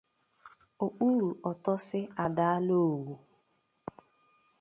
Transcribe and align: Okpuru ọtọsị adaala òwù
Okpuru 0.85 1.29
ọtọsị 1.49 1.99
adaala 2.23 2.75
òwù 2.89 3.13